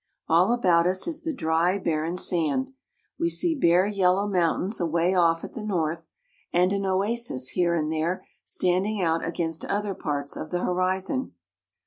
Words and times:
All 0.27 0.51
about 0.51 0.87
us 0.87 1.05
is 1.05 1.21
the 1.21 1.31
dry, 1.31 1.77
bar 1.77 2.01
ren 2.01 2.17
sand; 2.17 2.73
we 3.19 3.29
see 3.29 3.53
bare 3.53 3.85
yellow 3.85 4.27
mountains 4.27 4.79
away 4.81 5.13
off 5.13 5.43
at 5.43 5.53
the 5.53 5.61
north, 5.61 6.09
and 6.51 6.73
an 6.73 6.87
oasis, 6.87 7.49
here 7.49 7.75
and 7.75 7.91
there, 7.91 8.25
standing 8.43 8.99
out 8.99 9.23
against 9.23 9.63
other 9.65 9.93
parts 9.93 10.35
of 10.35 10.49
the 10.49 10.63
horizon. 10.63 11.33